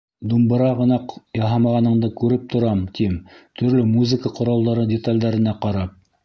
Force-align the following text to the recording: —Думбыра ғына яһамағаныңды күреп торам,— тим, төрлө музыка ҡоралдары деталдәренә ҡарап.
—Думбыра 0.31 0.67
ғына 0.77 0.95
яһамағаныңды 1.39 2.09
күреп 2.21 2.47
торам,— 2.53 2.81
тим, 3.01 3.19
төрлө 3.61 3.85
музыка 3.91 4.33
ҡоралдары 4.41 4.89
деталдәренә 4.95 5.55
ҡарап. 5.69 5.95